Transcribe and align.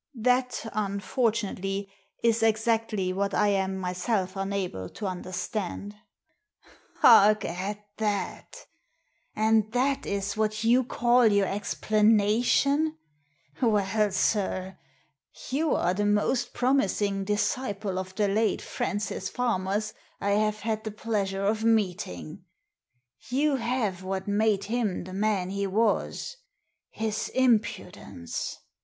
"That, 0.15 0.65
unfortunately, 0.73 1.87
is 2.23 2.41
exactly 2.41 3.13
what 3.13 3.35
I 3.35 3.49
am 3.49 3.77
myself 3.77 4.35
unable 4.35 4.89
to 4.89 5.05
understand."" 5.05 5.95
Hark 7.03 7.45
at 7.45 7.85
that! 7.97 8.65
And 9.35 9.71
that 9.73 10.07
is 10.07 10.35
what 10.35 10.63
you 10.63 10.83
call 10.83 11.27
your 11.27 11.45
explanation? 11.45 12.97
Well, 13.61 14.09
sir, 14.09 14.79
you 15.51 15.75
are 15.75 15.93
the 15.93 16.05
most 16.07 16.51
promising 16.55 17.23
Digitized 17.23 17.55
by 17.57 17.73
Google 17.73 17.99
A 17.99 18.03
PACK 18.03 18.11
OF 18.11 18.15
CARDS 18.15 18.15
73 18.15 18.25
disciple 18.25 18.25
of 18.25 18.35
the 18.35 18.41
late 18.41 18.61
Francis 18.63 19.29
Farmer's 19.29 19.93
I 20.19 20.31
have 20.31 20.61
had 20.61 20.83
the 20.83 20.89
pleasure 20.89 21.45
of 21.45 21.63
meeting. 21.63 22.45
You 23.29 23.57
have 23.57 24.01
what 24.01 24.27
made 24.27 24.63
him 24.63 25.03
the 25.03 25.13
man 25.13 25.51
he 25.51 25.67
was— 25.67 26.37
his 26.89 27.29
impudence." 27.35 28.57